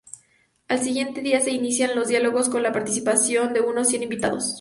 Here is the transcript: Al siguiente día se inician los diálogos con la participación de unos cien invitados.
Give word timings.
Al 0.67 0.79
siguiente 0.81 1.21
día 1.21 1.41
se 1.41 1.51
inician 1.51 1.95
los 1.95 2.07
diálogos 2.07 2.49
con 2.49 2.63
la 2.63 2.71
participación 2.73 3.53
de 3.53 3.61
unos 3.61 3.87
cien 3.87 4.01
invitados. 4.01 4.49